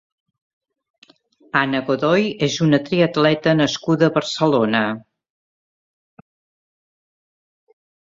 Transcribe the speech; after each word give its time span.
Anna 1.61 1.81
Godoy 1.89 2.25
és 2.49 2.57
una 2.69 2.81
triatleta 2.89 3.55
nascuda 3.61 4.09
a 4.09 4.17
Barcelona. 4.19 4.83